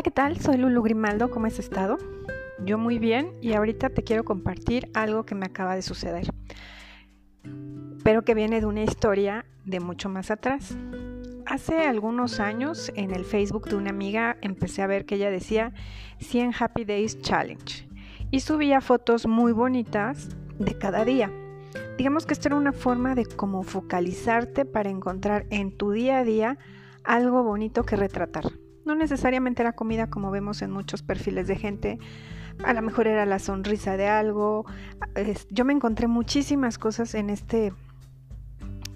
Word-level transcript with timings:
Hola, 0.00 0.04
¿qué 0.04 0.10
tal? 0.12 0.40
Soy 0.40 0.56
Lulu 0.56 0.80
Grimaldo, 0.80 1.30
¿cómo 1.30 1.44
has 1.44 1.58
estado? 1.58 1.98
Yo 2.64 2.78
muy 2.78 2.98
bien 2.98 3.34
y 3.42 3.52
ahorita 3.52 3.90
te 3.90 4.02
quiero 4.02 4.24
compartir 4.24 4.90
algo 4.94 5.26
que 5.26 5.34
me 5.34 5.44
acaba 5.44 5.74
de 5.74 5.82
suceder, 5.82 6.32
pero 8.02 8.22
que 8.22 8.32
viene 8.32 8.60
de 8.60 8.66
una 8.66 8.82
historia 8.82 9.44
de 9.66 9.78
mucho 9.78 10.08
más 10.08 10.30
atrás. 10.30 10.74
Hace 11.44 11.84
algunos 11.84 12.40
años 12.40 12.90
en 12.96 13.10
el 13.10 13.26
Facebook 13.26 13.68
de 13.68 13.76
una 13.76 13.90
amiga 13.90 14.38
empecé 14.40 14.80
a 14.80 14.86
ver 14.86 15.04
que 15.04 15.16
ella 15.16 15.30
decía 15.30 15.74
100 16.20 16.54
Happy 16.58 16.86
Days 16.86 17.20
Challenge 17.20 17.86
y 18.30 18.40
subía 18.40 18.80
fotos 18.80 19.26
muy 19.26 19.52
bonitas 19.52 20.30
de 20.58 20.78
cada 20.78 21.04
día. 21.04 21.30
Digamos 21.98 22.24
que 22.24 22.32
esta 22.32 22.48
era 22.48 22.56
una 22.56 22.72
forma 22.72 23.14
de 23.14 23.26
cómo 23.26 23.64
focalizarte 23.64 24.64
para 24.64 24.88
encontrar 24.88 25.44
en 25.50 25.76
tu 25.76 25.90
día 25.90 26.20
a 26.20 26.24
día 26.24 26.56
algo 27.04 27.42
bonito 27.42 27.84
que 27.84 27.96
retratar. 27.96 28.59
No 28.84 28.94
necesariamente 28.94 29.62
era 29.62 29.72
comida 29.72 30.08
como 30.08 30.30
vemos 30.30 30.62
en 30.62 30.70
muchos 30.70 31.02
perfiles 31.02 31.46
de 31.46 31.56
gente, 31.56 31.98
a 32.64 32.74
lo 32.74 32.82
mejor 32.82 33.06
era 33.06 33.26
la 33.26 33.38
sonrisa 33.38 33.96
de 33.96 34.08
algo. 34.08 34.66
Yo 35.50 35.64
me 35.64 35.72
encontré 35.72 36.08
muchísimas 36.08 36.78
cosas 36.78 37.14
en 37.14 37.30
este 37.30 37.72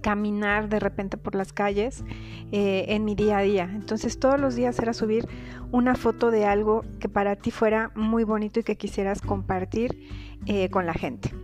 caminar 0.00 0.70
de 0.70 0.80
repente 0.80 1.18
por 1.18 1.34
las 1.34 1.52
calles 1.52 2.04
eh, 2.52 2.86
en 2.88 3.04
mi 3.04 3.14
día 3.14 3.38
a 3.38 3.42
día. 3.42 3.70
Entonces 3.72 4.18
todos 4.18 4.40
los 4.40 4.54
días 4.54 4.78
era 4.78 4.92
subir 4.92 5.28
una 5.72 5.94
foto 5.94 6.30
de 6.30 6.46
algo 6.46 6.84
que 6.98 7.08
para 7.08 7.36
ti 7.36 7.50
fuera 7.50 7.90
muy 7.94 8.24
bonito 8.24 8.60
y 8.60 8.62
que 8.62 8.76
quisieras 8.76 9.20
compartir 9.20 9.98
eh, 10.46 10.70
con 10.70 10.86
la 10.86 10.94
gente. 10.94 11.34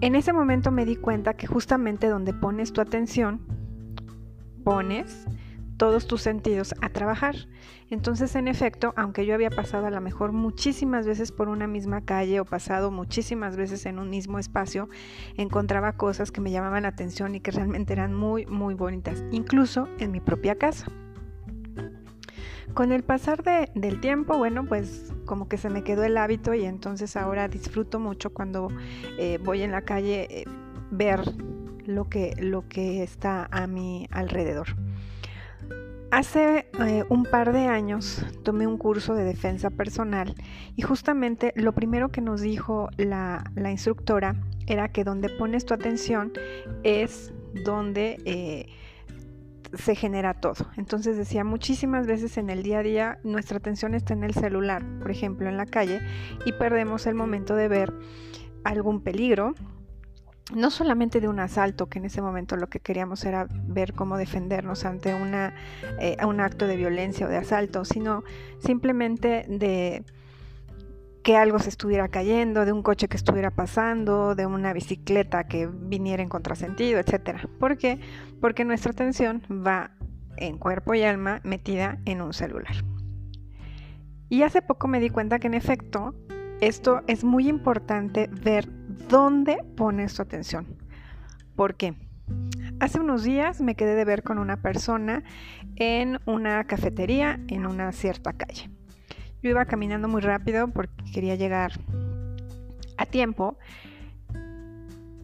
En 0.00 0.14
ese 0.14 0.32
momento 0.32 0.70
me 0.70 0.84
di 0.84 0.96
cuenta 0.96 1.34
que 1.34 1.46
justamente 1.46 2.06
donde 2.08 2.32
pones 2.32 2.72
tu 2.72 2.80
atención, 2.80 3.40
pones 4.62 5.26
todos 5.78 6.06
tus 6.06 6.20
sentidos 6.20 6.74
a 6.82 6.90
trabajar. 6.90 7.36
Entonces, 7.88 8.34
en 8.34 8.48
efecto, 8.48 8.92
aunque 8.96 9.24
yo 9.24 9.34
había 9.34 9.48
pasado 9.48 9.86
a 9.86 9.90
lo 9.90 10.00
mejor 10.02 10.32
muchísimas 10.32 11.06
veces 11.06 11.32
por 11.32 11.48
una 11.48 11.66
misma 11.66 12.02
calle 12.02 12.40
o 12.40 12.44
pasado 12.44 12.90
muchísimas 12.90 13.56
veces 13.56 13.86
en 13.86 13.98
un 13.98 14.10
mismo 14.10 14.38
espacio, 14.38 14.90
encontraba 15.36 15.92
cosas 15.92 16.30
que 16.30 16.42
me 16.42 16.50
llamaban 16.50 16.82
la 16.82 16.88
atención 16.88 17.34
y 17.34 17.40
que 17.40 17.50
realmente 17.50 17.94
eran 17.94 18.12
muy, 18.12 18.44
muy 18.44 18.74
bonitas, 18.74 19.24
incluso 19.30 19.88
en 19.98 20.10
mi 20.10 20.20
propia 20.20 20.56
casa. 20.56 20.86
Con 22.74 22.92
el 22.92 23.02
pasar 23.02 23.42
del 23.42 24.00
tiempo, 24.00 24.36
bueno, 24.36 24.66
pues 24.66 25.14
como 25.24 25.48
que 25.48 25.56
se 25.56 25.70
me 25.70 25.82
quedó 25.82 26.04
el 26.04 26.18
hábito 26.18 26.54
y 26.54 26.64
entonces 26.64 27.16
ahora 27.16 27.48
disfruto 27.48 27.98
mucho 27.98 28.30
cuando 28.30 28.68
eh, 29.18 29.38
voy 29.42 29.62
en 29.62 29.72
la 29.72 29.82
calle 29.82 30.28
eh, 30.30 30.44
ver 30.90 31.20
lo 31.86 32.08
que, 32.08 32.34
lo 32.38 32.68
que 32.68 33.02
está 33.02 33.48
a 33.50 33.66
mi 33.66 34.06
alrededor. 34.10 34.76
Hace 36.10 36.66
eh, 36.80 37.04
un 37.10 37.24
par 37.24 37.52
de 37.52 37.66
años 37.66 38.24
tomé 38.42 38.66
un 38.66 38.78
curso 38.78 39.14
de 39.14 39.24
defensa 39.24 39.68
personal 39.68 40.34
y 40.74 40.80
justamente 40.80 41.52
lo 41.54 41.72
primero 41.72 42.08
que 42.08 42.22
nos 42.22 42.40
dijo 42.40 42.88
la, 42.96 43.44
instructora 43.70 44.34
era 44.66 44.88
que 44.88 45.04
donde 45.04 45.28
pones 45.28 45.66
tu 45.66 45.74
atención 45.74 46.32
es 46.82 47.34
donde 47.62 48.22
eh, 48.24 48.68
se 49.74 49.94
genera 49.94 50.32
todo. 50.32 50.66
Entonces 50.78 51.18
decía, 51.18 51.44
muchísimas 51.44 52.06
veces 52.06 52.38
en 52.38 52.48
el 52.48 52.62
día 52.62 52.78
a 52.78 52.82
día 52.82 53.18
nuestra 53.22 53.58
atención 53.58 53.94
está 53.94 54.14
en 54.14 54.24
el 54.24 54.32
celular, 54.32 54.82
por 55.00 55.10
ejemplo 55.10 55.46
en 55.46 55.58
la 55.58 55.66
calle, 55.66 56.00
y 56.46 56.52
perdemos 56.52 57.06
el 57.06 57.16
momento 57.16 57.54
de 57.54 57.68
ver 57.68 57.92
algún 58.64 59.02
peligro 59.02 59.54
no 60.54 60.70
solamente 60.70 61.20
de 61.20 61.28
un 61.28 61.40
asalto, 61.40 61.88
que 61.88 61.98
en 61.98 62.06
ese 62.06 62.22
momento 62.22 62.56
lo 62.56 62.68
que 62.68 62.80
queríamos 62.80 63.24
era 63.24 63.46
ver 63.50 63.92
cómo 63.92 64.16
defendernos 64.16 64.84
ante 64.84 65.14
una, 65.14 65.54
eh, 66.00 66.16
un 66.26 66.40
acto 66.40 66.66
de 66.66 66.76
violencia 66.76 67.26
o 67.26 67.28
de 67.28 67.36
asalto, 67.36 67.84
sino 67.84 68.24
simplemente 68.58 69.44
de 69.48 70.04
que 71.22 71.36
algo 71.36 71.58
se 71.58 71.68
estuviera 71.68 72.08
cayendo, 72.08 72.64
de 72.64 72.72
un 72.72 72.82
coche 72.82 73.08
que 73.08 73.16
estuviera 73.16 73.50
pasando, 73.50 74.34
de 74.34 74.46
una 74.46 74.72
bicicleta 74.72 75.44
que 75.44 75.66
viniera 75.66 76.22
en 76.22 76.30
contrasentido, 76.30 76.98
etc. 76.98 77.46
¿Por 77.58 77.76
qué? 77.76 78.00
Porque 78.40 78.64
nuestra 78.64 78.92
atención 78.92 79.42
va 79.50 79.90
en 80.38 80.56
cuerpo 80.56 80.94
y 80.94 81.02
alma 81.02 81.40
metida 81.44 81.98
en 82.06 82.22
un 82.22 82.32
celular. 82.32 82.76
Y 84.30 84.42
hace 84.42 84.62
poco 84.62 84.88
me 84.88 85.00
di 85.00 85.10
cuenta 85.10 85.38
que 85.38 85.48
en 85.48 85.54
efecto 85.54 86.14
esto 86.60 87.02
es 87.06 87.24
muy 87.24 87.48
importante 87.48 88.28
ver 88.42 88.68
dónde 89.08 89.58
pones 89.76 90.14
tu 90.14 90.22
atención. 90.22 90.66
¿Por 91.54 91.76
qué? 91.76 91.94
Hace 92.80 93.00
unos 93.00 93.22
días 93.22 93.60
me 93.60 93.74
quedé 93.74 93.94
de 93.94 94.04
ver 94.04 94.22
con 94.22 94.38
una 94.38 94.60
persona 94.60 95.22
en 95.76 96.20
una 96.26 96.64
cafetería 96.64 97.40
en 97.48 97.66
una 97.66 97.92
cierta 97.92 98.32
calle. 98.32 98.70
Yo 99.42 99.50
iba 99.50 99.64
caminando 99.66 100.08
muy 100.08 100.20
rápido 100.20 100.68
porque 100.68 101.12
quería 101.12 101.36
llegar 101.36 101.72
a 102.96 103.06
tiempo 103.06 103.56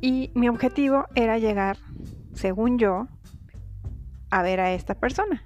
y 0.00 0.30
mi 0.34 0.48
objetivo 0.48 1.06
era 1.14 1.38
llegar, 1.38 1.78
según 2.32 2.78
yo, 2.78 3.08
a 4.30 4.42
ver 4.42 4.60
a 4.60 4.72
esta 4.72 4.94
persona. 4.94 5.42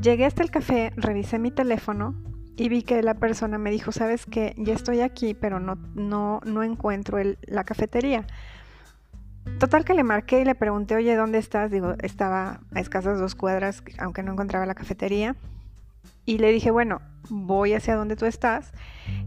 Llegué 0.00 0.24
hasta 0.24 0.42
el 0.42 0.50
café, 0.50 0.92
revisé 0.96 1.38
mi 1.38 1.50
teléfono 1.50 2.14
y 2.56 2.68
vi 2.68 2.82
que 2.82 3.02
la 3.02 3.14
persona 3.14 3.58
me 3.58 3.70
dijo, 3.70 3.90
sabes 3.90 4.26
que 4.26 4.54
ya 4.56 4.74
estoy 4.74 5.00
aquí, 5.00 5.34
pero 5.34 5.58
no, 5.58 5.76
no, 5.94 6.40
no 6.44 6.62
encuentro 6.62 7.18
la 7.46 7.64
cafetería. 7.64 8.26
Total 9.58 9.84
que 9.84 9.94
le 9.94 10.04
marqué 10.04 10.40
y 10.40 10.44
le 10.44 10.54
pregunté, 10.54 10.94
oye, 10.94 11.16
¿dónde 11.16 11.38
estás? 11.38 11.70
Digo, 11.70 11.94
estaba 12.00 12.60
a 12.72 12.80
escasas 12.80 13.18
dos 13.18 13.34
cuadras, 13.34 13.82
aunque 13.98 14.22
no 14.22 14.32
encontraba 14.32 14.66
la 14.66 14.74
cafetería. 14.74 15.36
Y 16.24 16.38
le 16.38 16.52
dije, 16.52 16.70
bueno, 16.70 17.00
voy 17.28 17.74
hacia 17.74 17.96
donde 17.96 18.16
tú 18.16 18.24
estás. 18.24 18.72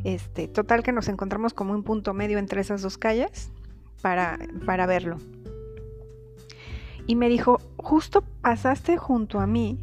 Este, 0.04 0.48
total 0.48 0.82
que 0.82 0.92
nos 0.92 1.08
encontramos 1.10 1.54
como 1.54 1.74
un 1.74 1.84
punto 1.84 2.14
medio 2.14 2.40
entre 2.40 2.62
esas 2.62 2.82
dos 2.82 2.98
calles 2.98 3.52
para, 4.02 4.40
para 4.66 4.86
verlo. 4.86 5.18
Y 7.06 7.16
me 7.16 7.30
dijo, 7.30 7.60
justo 7.78 8.24
pasaste 8.42 8.98
junto 8.98 9.40
a 9.40 9.48
mí, 9.48 9.80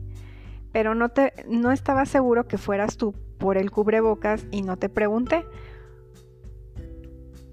pero 0.72 0.94
no, 0.94 1.11
te, 1.11 1.32
no 1.49 1.72
estaba 1.72 2.06
seguro 2.06 2.49
que 2.49 2.59
fueras 2.59 2.97
tú 2.97 3.15
por 3.39 3.56
el 3.56 3.71
cubrebocas 3.71 4.47
y 4.50 4.62
no 4.62 4.77
te 4.77 4.89
pregunté. 4.89 5.45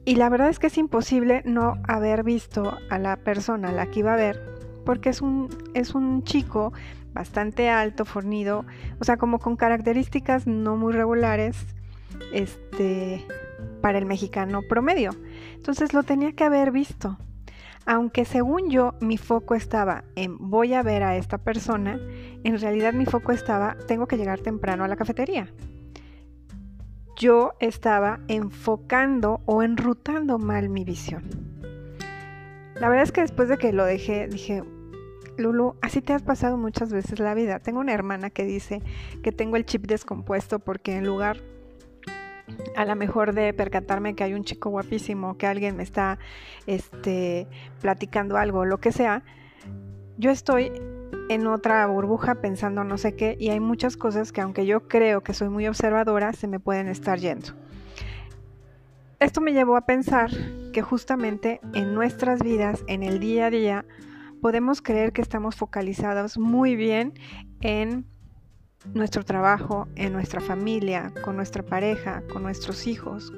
Y 0.03 0.15
la 0.15 0.29
verdad 0.29 0.49
es 0.49 0.57
que 0.57 0.67
es 0.67 0.77
imposible 0.77 1.43
no 1.45 1.75
haber 1.87 2.23
visto 2.23 2.77
a 2.89 2.97
la 2.97 3.17
persona 3.17 3.69
a 3.69 3.71
la 3.71 3.85
que 3.85 3.99
iba 3.99 4.13
a 4.13 4.17
ver, 4.17 4.41
porque 4.83 5.09
es 5.09 5.21
un, 5.21 5.49
es 5.75 5.93
un 5.93 6.23
chico 6.23 6.73
bastante 7.13 7.69
alto, 7.69 8.03
fornido, 8.05 8.65
o 8.99 9.03
sea, 9.03 9.17
como 9.17 9.39
con 9.39 9.55
características 9.55 10.47
no 10.47 10.75
muy 10.75 10.93
regulares, 10.93 11.57
este, 12.33 13.25
para 13.81 13.99
el 13.99 14.05
mexicano 14.05 14.61
promedio. 14.67 15.11
Entonces 15.53 15.93
lo 15.93 16.03
tenía 16.03 16.31
que 16.33 16.45
haber 16.45 16.71
visto. 16.71 17.17
Aunque 17.85 18.25
según 18.25 18.69
yo 18.69 18.93
mi 19.01 19.17
foco 19.17 19.55
estaba 19.55 20.03
en 20.15 20.37
voy 20.37 20.73
a 20.73 20.83
ver 20.83 21.03
a 21.03 21.15
esta 21.15 21.39
persona, 21.39 21.99
en 22.43 22.59
realidad 22.59 22.93
mi 22.93 23.05
foco 23.05 23.31
estaba 23.31 23.75
tengo 23.87 24.07
que 24.07 24.17
llegar 24.17 24.39
temprano 24.39 24.83
a 24.83 24.87
la 24.87 24.95
cafetería 24.95 25.51
yo 27.21 27.53
estaba 27.59 28.19
enfocando 28.27 29.41
o 29.45 29.61
enrutando 29.61 30.39
mal 30.39 30.69
mi 30.69 30.83
visión. 30.83 31.21
La 32.73 32.89
verdad 32.89 33.03
es 33.03 33.11
que 33.11 33.21
después 33.21 33.47
de 33.47 33.59
que 33.59 33.71
lo 33.73 33.85
dejé, 33.85 34.27
dije, 34.27 34.63
Lulu, 35.37 35.75
así 35.83 36.01
te 36.01 36.13
has 36.13 36.23
pasado 36.23 36.57
muchas 36.57 36.91
veces 36.91 37.19
la 37.19 37.35
vida. 37.35 37.59
Tengo 37.59 37.79
una 37.79 37.93
hermana 37.93 38.31
que 38.31 38.43
dice 38.43 38.81
que 39.21 39.31
tengo 39.31 39.55
el 39.55 39.67
chip 39.67 39.85
descompuesto 39.85 40.57
porque 40.57 40.95
en 40.95 41.05
lugar 41.05 41.37
a 42.75 42.85
lo 42.85 42.95
mejor 42.95 43.35
de 43.35 43.53
percatarme 43.53 44.15
que 44.15 44.23
hay 44.23 44.33
un 44.33 44.43
chico 44.43 44.71
guapísimo, 44.71 45.37
que 45.37 45.45
alguien 45.45 45.77
me 45.77 45.83
está 45.83 46.17
este, 46.65 47.47
platicando 47.81 48.37
algo, 48.37 48.65
lo 48.65 48.79
que 48.79 48.91
sea, 48.91 49.21
yo 50.17 50.31
estoy 50.31 50.71
en 51.33 51.47
otra 51.47 51.87
burbuja 51.87 52.35
pensando 52.35 52.83
no 52.83 52.97
sé 52.97 53.15
qué 53.15 53.37
y 53.39 53.51
hay 53.51 53.61
muchas 53.61 53.95
cosas 53.95 54.33
que 54.33 54.41
aunque 54.41 54.65
yo 54.65 54.89
creo 54.89 55.21
que 55.21 55.33
soy 55.33 55.47
muy 55.47 55.65
observadora, 55.65 56.33
se 56.33 56.45
me 56.45 56.59
pueden 56.59 56.89
estar 56.89 57.19
yendo. 57.19 57.53
Esto 59.17 59.39
me 59.39 59.53
llevó 59.53 59.77
a 59.77 59.85
pensar 59.85 60.29
que 60.73 60.81
justamente 60.81 61.61
en 61.73 61.93
nuestras 61.93 62.41
vidas, 62.41 62.83
en 62.87 63.01
el 63.01 63.21
día 63.21 63.45
a 63.45 63.49
día, 63.49 63.85
podemos 64.41 64.81
creer 64.81 65.13
que 65.13 65.21
estamos 65.21 65.55
focalizados 65.55 66.37
muy 66.37 66.75
bien 66.75 67.13
en 67.61 68.05
nuestro 68.93 69.23
trabajo, 69.23 69.87
en 69.95 70.11
nuestra 70.11 70.41
familia, 70.41 71.13
con 71.23 71.37
nuestra 71.37 71.63
pareja, 71.63 72.23
con 72.33 72.43
nuestros 72.43 72.87
hijos, 72.87 73.31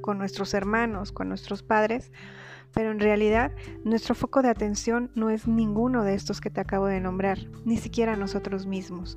con 0.00 0.16
nuestros 0.16 0.54
hermanos, 0.54 1.12
con 1.12 1.28
nuestros 1.28 1.62
padres, 1.62 2.10
pero 2.74 2.90
en 2.90 3.00
realidad 3.00 3.52
nuestro 3.84 4.14
foco 4.14 4.42
de 4.42 4.48
atención 4.48 5.10
no 5.14 5.30
es 5.30 5.46
ninguno 5.46 6.02
de 6.04 6.14
estos 6.14 6.40
que 6.40 6.50
te 6.50 6.60
acabo 6.60 6.86
de 6.86 7.00
nombrar, 7.00 7.38
ni 7.64 7.76
siquiera 7.76 8.16
nosotros 8.16 8.66
mismos. 8.66 9.16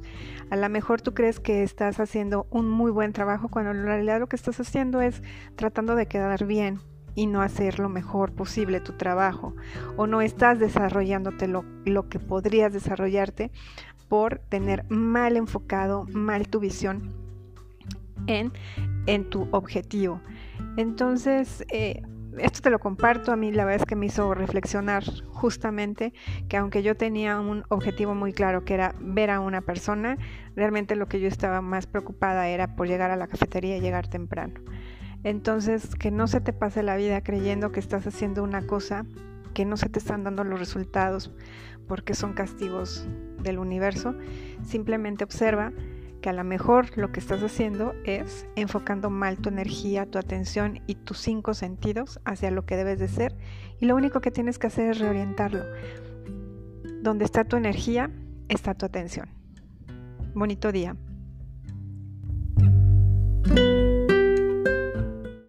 A 0.49 0.55
lo 0.55 0.69
mejor 0.69 1.01
tú 1.01 1.13
crees 1.13 1.39
que 1.39 1.63
estás 1.63 1.99
haciendo 1.99 2.47
un 2.51 2.69
muy 2.69 2.91
buen 2.91 3.13
trabajo 3.13 3.49
cuando 3.49 3.71
en 3.71 3.83
realidad 3.83 4.19
lo 4.19 4.27
que 4.27 4.35
estás 4.35 4.59
haciendo 4.59 5.01
es 5.01 5.21
tratando 5.55 5.95
de 5.95 6.05
quedar 6.05 6.45
bien 6.45 6.79
y 7.15 7.25
no 7.25 7.41
hacer 7.41 7.79
lo 7.79 7.89
mejor 7.89 8.31
posible 8.31 8.79
tu 8.79 8.93
trabajo 8.93 9.55
o 9.95 10.05
no 10.05 10.21
estás 10.21 10.59
desarrollándote 10.59 11.47
lo, 11.47 11.65
que 12.09 12.19
podrías 12.19 12.71
desarrollarte 12.71 13.51
por 14.07 14.37
tener 14.37 14.85
mal 14.89 15.35
enfocado, 15.35 16.05
mal 16.11 16.47
tu 16.47 16.59
visión 16.59 17.11
en, 18.27 18.53
en 19.07 19.29
tu 19.29 19.47
objetivo. 19.51 20.21
Entonces, 20.77 21.65
eh, 21.69 22.03
esto 22.39 22.61
te 22.61 22.69
lo 22.69 22.79
comparto, 22.79 23.31
a 23.31 23.35
mí 23.35 23.51
la 23.51 23.65
verdad 23.65 23.81
es 23.81 23.85
que 23.85 23.95
me 23.95 24.05
hizo 24.05 24.33
reflexionar 24.33 25.03
justamente 25.27 26.13
que 26.47 26.57
aunque 26.57 26.83
yo 26.83 26.95
tenía 26.95 27.39
un 27.39 27.63
objetivo 27.69 28.15
muy 28.15 28.33
claro 28.33 28.63
que 28.63 28.73
era 28.73 28.95
ver 28.99 29.29
a 29.29 29.39
una 29.39 29.61
persona, 29.61 30.17
realmente 30.55 30.95
lo 30.95 31.07
que 31.07 31.19
yo 31.19 31.27
estaba 31.27 31.61
más 31.61 31.87
preocupada 31.87 32.47
era 32.47 32.75
por 32.75 32.87
llegar 32.87 33.11
a 33.11 33.15
la 33.15 33.27
cafetería 33.27 33.77
y 33.77 33.81
llegar 33.81 34.07
temprano. 34.07 34.59
Entonces, 35.23 35.95
que 35.95 36.11
no 36.11 36.27
se 36.27 36.41
te 36.41 36.53
pase 36.53 36.83
la 36.83 36.95
vida 36.95 37.21
creyendo 37.21 37.71
que 37.71 37.79
estás 37.79 38.05
haciendo 38.07 38.43
una 38.43 38.65
cosa, 38.65 39.05
que 39.53 39.65
no 39.65 39.77
se 39.77 39.89
te 39.89 39.99
están 39.99 40.23
dando 40.23 40.43
los 40.43 40.59
resultados 40.59 41.31
porque 41.87 42.13
son 42.13 42.33
castigos 42.33 43.07
del 43.41 43.59
universo, 43.59 44.15
simplemente 44.63 45.23
observa 45.23 45.71
que 46.27 46.31
a 46.31 46.33
lo 46.33 46.43
mejor 46.43 46.97
lo 46.97 47.13
que 47.13 47.21
estás 47.21 47.41
haciendo 47.41 47.93
es 48.03 48.45
enfocando 48.57 49.09
mal 49.09 49.37
tu 49.37 49.47
energía, 49.47 50.05
tu 50.05 50.17
atención 50.17 50.81
y 50.85 50.95
tus 50.95 51.19
cinco 51.19 51.53
sentidos 51.53 52.19
hacia 52.25 52.51
lo 52.51 52.65
que 52.65 52.75
debes 52.75 52.99
de 52.99 53.07
ser 53.07 53.33
y 53.79 53.85
lo 53.85 53.95
único 53.95 54.19
que 54.19 54.29
tienes 54.29 54.59
que 54.59 54.67
hacer 54.67 54.89
es 54.89 54.99
reorientarlo. 54.99 55.63
Donde 57.01 57.23
está 57.23 57.45
tu 57.45 57.55
energía, 57.55 58.11
está 58.49 58.73
tu 58.73 58.85
atención. 58.85 59.29
Bonito 60.33 60.73
día. 60.73 60.97